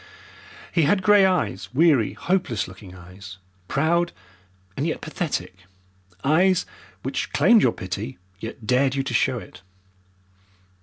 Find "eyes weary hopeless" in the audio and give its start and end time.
1.27-2.67